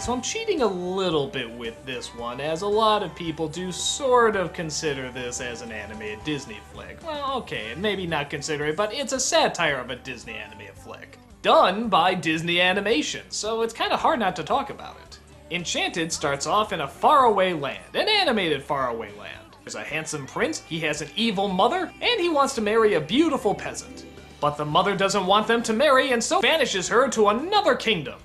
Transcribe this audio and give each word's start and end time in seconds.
So 0.00 0.12
I'm 0.12 0.22
cheating 0.22 0.62
a 0.62 0.66
little 0.66 1.26
bit 1.26 1.50
with 1.50 1.84
this 1.84 2.14
one, 2.14 2.40
as 2.40 2.62
a 2.62 2.66
lot 2.66 3.02
of 3.02 3.14
people 3.14 3.48
do 3.48 3.72
sort 3.72 4.36
of 4.36 4.52
consider 4.52 5.10
this 5.10 5.40
as 5.40 5.60
an 5.60 5.72
animated 5.72 6.22
Disney 6.24 6.60
flick. 6.72 6.98
Well, 7.04 7.38
okay, 7.38 7.72
and 7.72 7.82
maybe 7.82 8.06
not 8.06 8.30
consider 8.30 8.66
it, 8.66 8.76
but 8.76 8.94
it's 8.94 9.12
a 9.12 9.20
satire 9.20 9.76
of 9.76 9.90
a 9.90 9.96
Disney 9.96 10.34
animated 10.34 10.76
flick. 10.76 11.18
Done 11.42 11.88
by 11.88 12.14
Disney 12.14 12.60
Animation, 12.60 13.26
so 13.28 13.62
it's 13.62 13.74
kind 13.74 13.92
of 13.92 14.00
hard 14.00 14.20
not 14.20 14.34
to 14.36 14.44
talk 14.44 14.70
about 14.70 14.96
it. 15.04 15.18
Enchanted 15.50 16.12
starts 16.12 16.46
off 16.46 16.72
in 16.72 16.80
a 16.80 16.88
faraway 16.88 17.52
land, 17.52 17.94
an 17.94 18.08
animated 18.08 18.62
faraway 18.62 19.10
land. 19.18 19.56
There's 19.64 19.74
a 19.74 19.82
handsome 19.82 20.26
prince, 20.26 20.60
he 20.60 20.78
has 20.80 21.02
an 21.02 21.10
evil 21.16 21.48
mother, 21.48 21.92
and 22.00 22.20
he 22.20 22.30
wants 22.30 22.54
to 22.54 22.60
marry 22.62 22.94
a 22.94 23.00
beautiful 23.00 23.54
peasant. 23.54 24.06
But 24.40 24.56
the 24.56 24.64
mother 24.64 24.96
doesn't 24.96 25.26
want 25.26 25.48
them 25.48 25.62
to 25.64 25.72
marry 25.72 26.12
and 26.12 26.22
so 26.22 26.40
banishes 26.40 26.88
her 26.88 27.08
to 27.08 27.28
another 27.28 27.74
kingdom. 27.74 28.20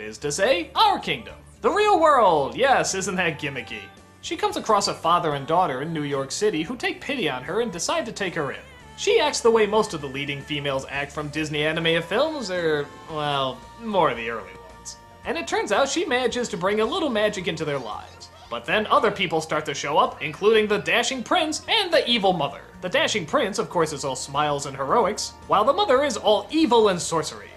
That 0.00 0.06
is 0.06 0.18
to 0.18 0.32
say, 0.32 0.70
our 0.74 0.98
kingdom. 0.98 1.34
The 1.60 1.68
real 1.68 2.00
world! 2.00 2.56
Yes, 2.56 2.94
isn't 2.94 3.16
that 3.16 3.38
gimmicky? 3.38 3.82
She 4.22 4.34
comes 4.34 4.56
across 4.56 4.88
a 4.88 4.94
father 4.94 5.34
and 5.34 5.46
daughter 5.46 5.82
in 5.82 5.92
New 5.92 6.04
York 6.04 6.30
City 6.30 6.62
who 6.62 6.74
take 6.74 7.02
pity 7.02 7.28
on 7.28 7.42
her 7.42 7.60
and 7.60 7.70
decide 7.70 8.06
to 8.06 8.12
take 8.12 8.34
her 8.34 8.50
in. 8.50 8.60
She 8.96 9.20
acts 9.20 9.42
the 9.42 9.50
way 9.50 9.66
most 9.66 9.92
of 9.92 10.00
the 10.00 10.06
leading 10.06 10.40
females 10.40 10.86
act 10.88 11.12
from 11.12 11.28
Disney 11.28 11.64
animated 11.64 12.04
films, 12.04 12.50
or, 12.50 12.86
well, 13.10 13.60
more 13.82 14.10
of 14.10 14.16
the 14.16 14.30
early 14.30 14.54
ones. 14.74 14.96
And 15.26 15.36
it 15.36 15.46
turns 15.46 15.70
out 15.70 15.86
she 15.86 16.06
manages 16.06 16.48
to 16.48 16.56
bring 16.56 16.80
a 16.80 16.84
little 16.84 17.10
magic 17.10 17.46
into 17.46 17.66
their 17.66 17.78
lives. 17.78 18.30
But 18.48 18.64
then 18.64 18.86
other 18.86 19.10
people 19.10 19.42
start 19.42 19.66
to 19.66 19.74
show 19.74 19.98
up, 19.98 20.22
including 20.22 20.66
the 20.66 20.78
dashing 20.78 21.22
prince 21.22 21.60
and 21.68 21.92
the 21.92 22.08
evil 22.08 22.32
mother. 22.32 22.62
The 22.80 22.88
dashing 22.88 23.26
prince, 23.26 23.58
of 23.58 23.68
course, 23.68 23.92
is 23.92 24.06
all 24.06 24.16
smiles 24.16 24.64
and 24.64 24.74
heroics, 24.74 25.34
while 25.46 25.64
the 25.64 25.74
mother 25.74 26.04
is 26.04 26.16
all 26.16 26.46
evil 26.50 26.88
and 26.88 26.98
sorcery. 26.98 27.50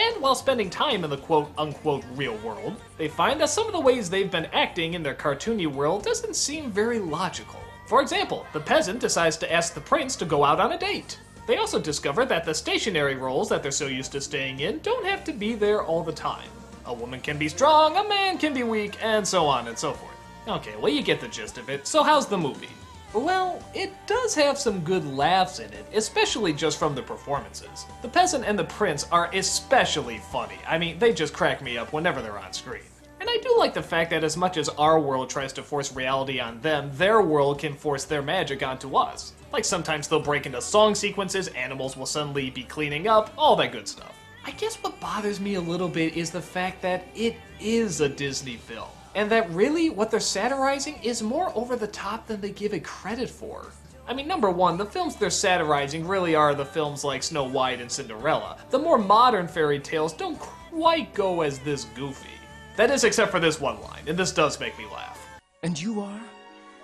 And 0.00 0.22
while 0.22 0.34
spending 0.34 0.70
time 0.70 1.04
in 1.04 1.10
the 1.10 1.18
quote 1.18 1.50
unquote 1.58 2.04
real 2.14 2.36
world, 2.38 2.80
they 2.96 3.06
find 3.06 3.38
that 3.40 3.50
some 3.50 3.66
of 3.66 3.72
the 3.72 3.80
ways 3.80 4.08
they've 4.08 4.30
been 4.30 4.46
acting 4.46 4.94
in 4.94 5.02
their 5.02 5.14
cartoony 5.14 5.66
world 5.66 6.04
doesn't 6.04 6.36
seem 6.36 6.70
very 6.70 6.98
logical. 6.98 7.60
For 7.86 8.00
example, 8.00 8.46
the 8.54 8.60
peasant 8.60 8.98
decides 9.00 9.36
to 9.38 9.52
ask 9.52 9.74
the 9.74 9.80
prince 9.82 10.16
to 10.16 10.24
go 10.24 10.42
out 10.42 10.58
on 10.58 10.72
a 10.72 10.78
date. 10.78 11.18
They 11.46 11.58
also 11.58 11.78
discover 11.78 12.24
that 12.24 12.46
the 12.46 12.54
stationary 12.54 13.16
roles 13.16 13.50
that 13.50 13.62
they're 13.62 13.70
so 13.70 13.88
used 13.88 14.12
to 14.12 14.22
staying 14.22 14.60
in 14.60 14.78
don't 14.78 15.04
have 15.04 15.22
to 15.24 15.32
be 15.32 15.54
there 15.54 15.82
all 15.82 16.02
the 16.02 16.12
time. 16.12 16.48
A 16.86 16.94
woman 16.94 17.20
can 17.20 17.36
be 17.36 17.48
strong, 17.48 17.96
a 17.96 18.08
man 18.08 18.38
can 18.38 18.54
be 18.54 18.62
weak, 18.62 18.96
and 19.02 19.26
so 19.26 19.46
on 19.46 19.68
and 19.68 19.78
so 19.78 19.92
forth. 19.92 20.14
Okay, 20.48 20.76
well, 20.76 20.90
you 20.90 21.02
get 21.02 21.20
the 21.20 21.28
gist 21.28 21.58
of 21.58 21.68
it. 21.68 21.86
So, 21.86 22.02
how's 22.02 22.26
the 22.26 22.38
movie? 22.38 22.70
Well, 23.12 23.60
it 23.74 23.90
does 24.06 24.36
have 24.36 24.56
some 24.56 24.80
good 24.80 25.04
laughs 25.04 25.58
in 25.58 25.72
it, 25.72 25.84
especially 25.92 26.52
just 26.52 26.78
from 26.78 26.94
the 26.94 27.02
performances. 27.02 27.84
The 28.02 28.08
peasant 28.08 28.44
and 28.44 28.56
the 28.56 28.64
prince 28.64 29.08
are 29.10 29.28
especially 29.32 30.18
funny. 30.18 30.58
I 30.64 30.78
mean, 30.78 30.96
they 31.00 31.12
just 31.12 31.34
crack 31.34 31.60
me 31.60 31.76
up 31.76 31.92
whenever 31.92 32.22
they're 32.22 32.38
on 32.38 32.52
screen. 32.52 32.82
And 33.20 33.28
I 33.28 33.36
do 33.38 33.52
like 33.58 33.74
the 33.74 33.82
fact 33.82 34.10
that 34.10 34.22
as 34.22 34.36
much 34.36 34.56
as 34.56 34.68
our 34.70 35.00
world 35.00 35.28
tries 35.28 35.52
to 35.54 35.62
force 35.62 35.92
reality 35.92 36.38
on 36.38 36.60
them, 36.60 36.88
their 36.94 37.20
world 37.20 37.58
can 37.58 37.74
force 37.74 38.04
their 38.04 38.22
magic 38.22 38.62
onto 38.62 38.94
us. 38.94 39.32
Like 39.52 39.64
sometimes 39.64 40.06
they'll 40.06 40.20
break 40.20 40.46
into 40.46 40.60
song 40.62 40.94
sequences, 40.94 41.48
animals 41.48 41.96
will 41.96 42.06
suddenly 42.06 42.48
be 42.48 42.62
cleaning 42.62 43.08
up, 43.08 43.32
all 43.36 43.56
that 43.56 43.72
good 43.72 43.88
stuff. 43.88 44.14
I 44.46 44.52
guess 44.52 44.76
what 44.76 45.00
bothers 45.00 45.40
me 45.40 45.54
a 45.54 45.60
little 45.60 45.88
bit 45.88 46.16
is 46.16 46.30
the 46.30 46.40
fact 46.40 46.80
that 46.82 47.08
it 47.16 47.34
is 47.58 48.00
a 48.00 48.08
Disney 48.08 48.56
film 48.56 48.88
and 49.14 49.30
that 49.30 49.50
really 49.50 49.90
what 49.90 50.10
they're 50.10 50.20
satirizing 50.20 51.00
is 51.02 51.22
more 51.22 51.52
over 51.56 51.76
the 51.76 51.86
top 51.86 52.26
than 52.26 52.40
they 52.40 52.50
give 52.50 52.74
it 52.74 52.84
credit 52.84 53.28
for. 53.28 53.66
I 54.06 54.12
mean, 54.12 54.26
number 54.26 54.50
one, 54.50 54.76
the 54.76 54.86
films 54.86 55.16
they're 55.16 55.30
satirizing 55.30 56.06
really 56.06 56.34
are 56.34 56.54
the 56.54 56.64
films 56.64 57.04
like 57.04 57.22
Snow 57.22 57.44
White 57.44 57.80
and 57.80 57.90
Cinderella. 57.90 58.56
The 58.70 58.78
more 58.78 58.98
modern 58.98 59.46
fairy 59.46 59.78
tales 59.78 60.12
don't 60.12 60.38
quite 60.38 61.14
go 61.14 61.42
as 61.42 61.58
this 61.60 61.84
goofy. 61.94 62.28
That 62.76 62.90
is, 62.90 63.04
except 63.04 63.30
for 63.30 63.40
this 63.40 63.60
one 63.60 63.80
line, 63.82 64.04
and 64.06 64.18
this 64.18 64.32
does 64.32 64.58
make 64.58 64.76
me 64.78 64.86
laugh. 64.92 65.20
And 65.62 65.80
you 65.80 66.00
are? 66.00 66.20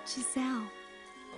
Giselle. 0.07 0.69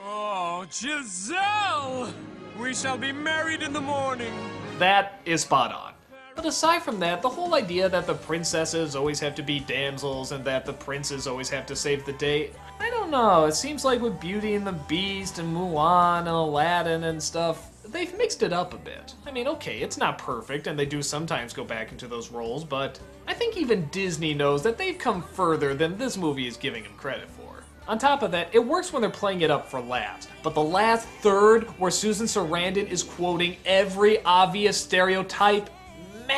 Oh, 0.03 0.65
Giselle! 0.71 2.13
We 2.59 2.73
shall 2.73 2.97
be 2.97 3.11
married 3.11 3.61
in 3.61 3.73
the 3.73 3.81
morning. 3.81 4.33
That 4.77 5.21
is 5.25 5.41
spot 5.41 5.71
on. 5.71 5.93
But 6.39 6.47
aside 6.47 6.83
from 6.83 7.01
that, 7.01 7.21
the 7.21 7.27
whole 7.27 7.53
idea 7.53 7.89
that 7.89 8.07
the 8.07 8.13
princesses 8.13 8.95
always 8.95 9.19
have 9.19 9.35
to 9.35 9.43
be 9.43 9.59
damsels 9.59 10.31
and 10.31 10.41
that 10.45 10.65
the 10.65 10.71
princes 10.71 11.27
always 11.27 11.49
have 11.49 11.65
to 11.65 11.75
save 11.75 12.05
the 12.05 12.13
day, 12.13 12.51
I 12.79 12.89
don't 12.89 13.11
know. 13.11 13.43
It 13.43 13.55
seems 13.55 13.83
like 13.83 13.99
with 13.99 14.21
Beauty 14.21 14.55
and 14.55 14.65
the 14.65 14.71
Beast 14.71 15.39
and 15.39 15.53
Mulan 15.53 16.19
and 16.19 16.29
Aladdin 16.29 17.03
and 17.03 17.21
stuff, 17.21 17.69
they've 17.83 18.17
mixed 18.17 18.41
it 18.41 18.53
up 18.53 18.73
a 18.73 18.77
bit. 18.77 19.15
I 19.25 19.31
mean, 19.31 19.49
okay, 19.49 19.79
it's 19.79 19.97
not 19.97 20.17
perfect 20.17 20.67
and 20.67 20.79
they 20.79 20.85
do 20.85 21.01
sometimes 21.01 21.51
go 21.51 21.65
back 21.65 21.91
into 21.91 22.07
those 22.07 22.31
roles, 22.31 22.63
but 22.63 23.01
I 23.27 23.33
think 23.33 23.57
even 23.57 23.89
Disney 23.89 24.33
knows 24.33 24.63
that 24.63 24.77
they've 24.77 24.97
come 24.97 25.21
further 25.21 25.73
than 25.73 25.97
this 25.97 26.15
movie 26.15 26.47
is 26.47 26.55
giving 26.55 26.83
them 26.83 26.95
credit 26.95 27.29
for. 27.29 27.65
On 27.89 27.97
top 27.97 28.23
of 28.23 28.31
that, 28.31 28.47
it 28.53 28.65
works 28.65 28.93
when 28.93 29.01
they're 29.01 29.11
playing 29.11 29.41
it 29.41 29.51
up 29.51 29.69
for 29.69 29.81
laughs. 29.81 30.29
But 30.41 30.53
the 30.53 30.63
last 30.63 31.05
third, 31.21 31.65
where 31.79 31.91
Susan 31.91 32.27
Sarandon 32.27 32.87
is 32.87 33.03
quoting 33.03 33.57
every 33.65 34.23
obvious 34.23 34.77
stereotype, 34.77 35.69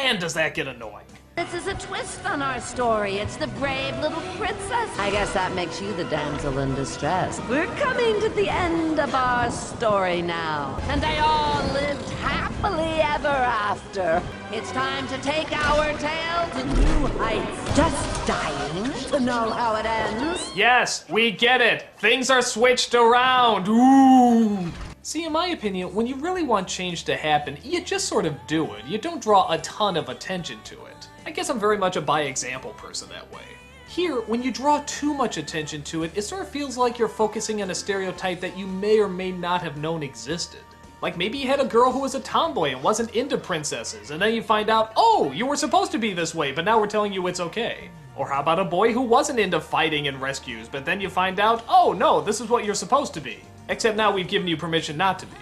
man, 0.04 0.20
does 0.20 0.34
that 0.34 0.56
get 0.56 0.68
annoying. 0.68 1.06
This 1.36 1.54
is 1.54 1.68
a 1.68 1.74
twist 1.76 2.26
on 2.26 2.42
our 2.42 2.60
story. 2.60 3.18
It's 3.18 3.38
the 3.38 3.48
brave 3.48 3.98
little 4.00 4.22
princess. 4.38 4.90
I 5.00 5.10
guess 5.12 5.34
that 5.34 5.54
makes 5.56 5.82
you 5.82 5.94
the 5.94 6.04
damsel 6.06 6.58
in 6.60 6.76
distress. 6.76 7.40
We're 7.50 7.74
coming 7.78 8.20
to 8.20 8.30
the 8.30 8.50
end 8.50 9.00
of 9.00 9.14
our 9.16 9.50
story 9.50 10.22
now. 10.22 10.78
And 10.90 11.02
they 11.02 11.18
all 11.20 11.64
lived 11.74 12.10
happily 12.20 13.00
ever 13.16 13.28
after. 13.28 14.22
It's 14.52 14.72
time 14.72 15.08
to 15.08 15.18
take 15.20 15.52
our 15.52 15.94
tale 16.00 16.50
to 16.56 16.66
new 16.66 17.08
heights. 17.20 17.78
Just 17.78 18.28
dying 18.28 18.92
to 19.12 19.20
know 19.20 19.52
how 19.52 19.76
it 19.76 19.86
ends. 19.86 20.52
Yes, 20.56 21.06
we 21.10 21.32
get 21.32 21.62
it. 21.62 21.86
Things 21.98 22.30
are 22.30 22.42
switched 22.42 22.94
around. 22.94 23.68
Ooh. 23.70 24.72
See, 25.04 25.26
in 25.26 25.32
my 25.32 25.48
opinion, 25.48 25.96
when 25.96 26.06
you 26.06 26.16
really 26.18 26.44
want 26.44 26.68
change 26.68 27.06
to 27.06 27.18
happen, 27.18 27.58
you 27.64 27.82
just 27.82 28.06
sort 28.06 28.28
of 28.28 28.36
do 28.46 28.72
it. 28.76 28.86
You 28.86 29.00
don't 29.00 29.20
draw 29.22 29.52
a 29.52 29.58
ton 29.60 29.98
of 29.98 30.10
attention 30.10 30.60
to 30.66 30.76
it. 30.86 31.08
I 31.26 31.32
guess 31.32 31.50
I'm 31.50 31.60
very 31.60 31.78
much 31.78 31.96
a 31.96 32.02
by 32.02 32.22
example 32.22 32.74
person 32.74 33.10
that 33.10 33.32
way. 33.34 33.42
Here, 33.88 34.22
when 34.22 34.44
you 34.44 34.52
draw 34.52 34.84
too 34.86 35.16
much 35.16 35.38
attention 35.38 35.82
to 35.86 36.04
it, 36.04 36.16
it 36.16 36.22
sort 36.22 36.44
of 36.44 36.50
feels 36.50 36.78
like 36.78 37.00
you're 37.00 37.08
focusing 37.08 37.64
on 37.64 37.72
a 37.72 37.76
stereotype 37.76 38.40
that 38.42 38.56
you 38.56 38.68
may 38.68 39.00
or 39.00 39.08
may 39.08 39.32
not 39.32 39.64
have 39.64 39.78
known 39.78 40.04
existed. 40.04 40.62
Like 41.02 41.18
maybe 41.18 41.40
you 41.40 41.48
had 41.48 41.60
a 41.60 41.66
girl 41.66 41.92
who 41.92 42.02
was 42.02 42.14
a 42.14 42.20
tomboy 42.20 42.70
and 42.70 42.84
wasn't 42.84 43.16
into 43.16 43.40
princesses, 43.40 44.12
and 44.12 44.22
then 44.22 44.36
you 44.36 44.44
find 44.44 44.70
out, 44.70 44.94
oh, 44.96 45.32
you 45.34 45.48
were 45.48 45.56
supposed 45.56 45.92
to 45.94 45.98
be 45.98 46.14
this 46.14 46.36
way, 46.36 46.52
but 46.52 46.64
now 46.64 46.80
we're 46.80 46.86
telling 46.86 47.12
you 47.12 47.26
it's 47.26 47.40
okay. 47.40 47.90
Or 48.16 48.28
how 48.28 48.42
about 48.42 48.60
a 48.60 48.66
boy 48.66 48.94
who 48.94 49.02
wasn't 49.02 49.40
into 49.40 49.60
fighting 49.60 50.08
and 50.08 50.22
rescues, 50.22 50.70
but 50.70 50.86
then 50.86 51.02
you 51.02 51.10
find 51.10 51.40
out, 51.40 51.64
oh 51.68 51.92
no, 51.92 52.22
this 52.22 52.40
is 52.40 52.50
what 52.50 52.66
you're 52.66 52.76
supposed 52.76 53.16
to 53.16 53.20
be. 53.20 53.40
Except 53.72 53.96
now 53.96 54.12
we've 54.12 54.28
given 54.28 54.50
you 54.50 54.58
permission 54.58 54.98
not 54.98 55.18
to 55.20 55.26
be. 55.26 55.38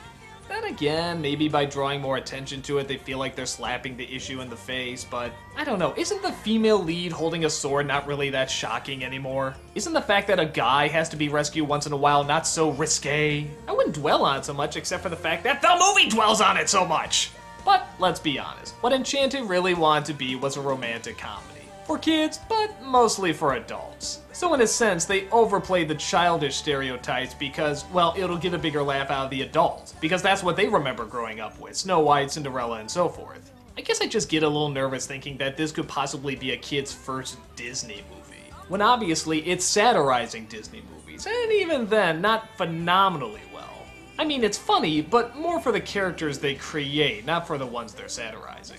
Then 0.48 0.64
again, 0.66 1.20
maybe 1.20 1.50
by 1.50 1.66
drawing 1.66 2.00
more 2.00 2.18
attention 2.18 2.62
to 2.64 2.78
it, 2.78 2.88
they 2.88 2.98
feel 2.98 3.18
like 3.18 3.36
they're 3.36 3.48
slapping 3.48 3.98
the 3.98 4.16
issue 4.16 4.42
in 4.42 4.52
the 4.52 4.56
face, 4.56 5.04
but 5.04 5.32
I 5.58 5.64
don't 5.64 5.80
know. 5.80 5.96
Isn't 5.98 6.22
the 6.22 6.32
female 6.32 6.78
lead 6.78 7.12
holding 7.12 7.46
a 7.46 7.50
sword 7.50 7.88
not 7.88 8.06
really 8.06 8.30
that 8.30 8.50
shocking 8.52 9.04
anymore? 9.04 9.56
Isn't 9.74 9.94
the 9.94 10.02
fact 10.02 10.28
that 10.28 10.40
a 10.40 10.46
guy 10.46 10.88
has 10.88 11.10
to 11.10 11.18
be 11.18 11.28
rescued 11.30 11.68
once 11.68 11.88
in 11.88 11.92
a 11.92 11.98
while 11.98 12.24
not 12.24 12.46
so 12.46 12.70
risque? 12.70 13.48
I 13.68 13.72
wouldn't 13.72 13.96
dwell 13.96 14.24
on 14.24 14.38
it 14.38 14.46
so 14.46 14.54
much, 14.54 14.76
except 14.76 15.02
for 15.02 15.10
the 15.10 15.16
fact 15.16 15.44
that 15.46 15.64
the 15.64 15.76
movie 15.80 16.08
dwells 16.08 16.40
on 16.40 16.56
it 16.56 16.70
so 16.70 16.86
much! 16.86 17.32
But 17.66 17.88
let's 17.98 18.20
be 18.20 18.38
honest, 18.38 18.76
what 18.82 18.94
Enchanted 18.94 19.50
really 19.50 19.74
wanted 19.74 20.06
to 20.06 20.14
be 20.14 20.36
was 20.36 20.56
a 20.56 20.62
romantic 20.62 21.18
comedy 21.18 21.59
for 21.90 21.98
kids, 21.98 22.40
but 22.48 22.70
mostly 22.84 23.34
for 23.34 23.56
adults. 23.56 24.20
So 24.32 24.54
in 24.54 24.62
a 24.62 24.68
sense, 24.68 25.06
they 25.06 25.28
overplay 25.30 25.86
the 25.86 25.96
childish 25.96 26.56
stereotypes 26.56 27.34
because, 27.34 27.84
well, 27.86 28.14
it'll 28.16 28.38
get 28.38 28.54
a 28.54 28.60
bigger 28.60 28.84
laugh 28.84 29.10
out 29.10 29.26
of 29.26 29.32
the 29.32 29.42
adults, 29.42 29.94
because 29.94 30.22
that's 30.22 30.44
what 30.44 30.56
they 30.56 30.68
remember 30.68 31.04
growing 31.04 31.40
up 31.40 31.60
with, 31.60 31.75
Snow 31.75 32.02
White, 32.02 32.30
Cinderella, 32.30 32.80
and 32.80 32.92
so 32.92 33.10
forth. 33.10 33.52
I 33.75 33.81
guess 33.81 34.02
I 34.02 34.06
just 34.06 34.30
get 34.30 34.44
a 34.44 34.48
little 34.48 34.69
nervous 34.69 35.08
thinking 35.08 35.36
that 35.38 35.58
this 35.58 35.72
could 35.72 35.88
possibly 35.88 36.36
be 36.36 36.52
a 36.52 36.58
kid's 36.58 36.94
first 36.94 37.40
Disney 37.56 38.04
movie, 38.12 38.54
when 38.68 38.84
obviously 38.84 39.40
it's 39.48 39.66
satirizing 39.66 40.46
Disney 40.46 40.84
movies, 40.94 41.25
and 41.25 41.52
even 41.52 41.88
then, 41.88 42.22
not 42.22 42.56
phenomenally 42.56 43.42
well. 43.52 43.84
I 44.19 44.25
mean, 44.25 44.44
it's 44.44 44.60
funny, 44.60 45.02
but 45.02 45.36
more 45.36 45.60
for 45.60 45.72
the 45.72 45.81
characters 45.81 46.38
they 46.38 46.54
create, 46.54 47.25
not 47.25 47.48
for 47.48 47.58
the 47.58 47.66
ones 47.66 47.96
they're 47.96 48.10
satirizing. 48.10 48.78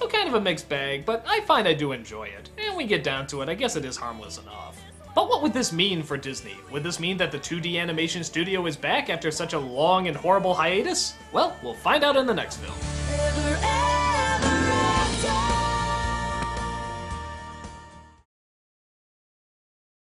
So 0.00 0.08
kind 0.08 0.28
of 0.28 0.32
a 0.32 0.40
mixed 0.40 0.66
bag, 0.70 1.04
but 1.04 1.22
I 1.28 1.40
find 1.42 1.68
I 1.68 1.74
do 1.74 1.92
enjoy 1.92 2.24
it. 2.24 2.48
And 2.56 2.74
we 2.74 2.86
get 2.86 3.04
down 3.04 3.26
to 3.26 3.42
it, 3.42 3.50
I 3.50 3.54
guess 3.54 3.76
it 3.76 3.84
is 3.84 3.98
harmless 3.98 4.38
enough. 4.38 4.80
But 5.14 5.28
what 5.28 5.42
would 5.42 5.52
this 5.52 5.74
mean 5.74 6.02
for 6.02 6.16
Disney? 6.16 6.56
Would 6.72 6.82
this 6.82 6.98
mean 6.98 7.18
that 7.18 7.30
the 7.30 7.38
2D 7.38 7.78
animation 7.78 8.24
studio 8.24 8.64
is 8.64 8.78
back 8.78 9.10
after 9.10 9.30
such 9.30 9.52
a 9.52 9.58
long 9.58 10.08
and 10.08 10.16
horrible 10.16 10.54
hiatus? 10.54 11.12
Well, 11.32 11.54
we'll 11.62 11.74
find 11.74 12.02
out 12.02 12.16
in 12.16 12.26
the 12.26 12.32
next 12.32 12.56
film. 12.56 13.99